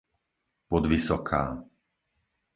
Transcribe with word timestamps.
Podvysoká 0.71 1.45